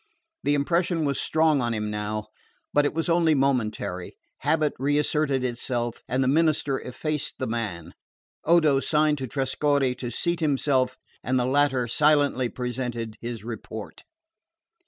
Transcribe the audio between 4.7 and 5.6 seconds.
reasserted